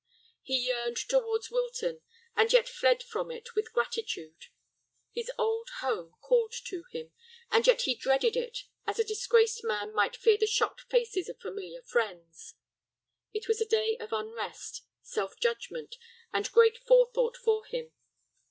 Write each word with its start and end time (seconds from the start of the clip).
He 0.41 0.57
yearned 0.57 0.97
towards 0.97 1.51
Wilton, 1.51 2.01
and 2.35 2.51
yet 2.51 2.67
fled 2.67 3.03
from 3.03 3.29
it 3.29 3.53
with 3.53 3.71
gratitude; 3.71 4.45
his 5.11 5.29
old 5.37 5.69
home 5.79 6.15
called 6.21 6.53
to 6.65 6.85
him, 6.89 7.11
and 7.51 7.67
yet 7.67 7.83
he 7.83 7.93
dreaded 7.93 8.35
it 8.35 8.63
as 8.87 8.97
a 8.97 9.03
disgraced 9.03 9.63
man 9.63 9.93
might 9.93 10.15
fear 10.15 10.37
the 10.39 10.47
shocked 10.47 10.81
faces 10.89 11.29
of 11.29 11.39
familiar 11.39 11.83
friends. 11.83 12.55
It 13.31 13.47
was 13.47 13.61
a 13.61 13.65
day 13.69 13.95
of 13.99 14.11
unrest, 14.11 14.81
self 15.03 15.39
judgment, 15.39 15.97
and 16.33 16.51
great 16.51 16.79
forethought 16.79 17.37
for 17.37 17.63
him. 17.65 17.91